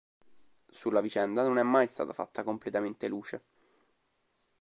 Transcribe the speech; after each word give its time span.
Sulla 0.71 0.99
vicenda 0.99 1.45
non 1.45 1.59
è 1.59 1.61
mai 1.61 1.87
stata 1.87 2.11
fatta 2.11 2.41
completamente 2.43 3.07
luce. 3.07 3.43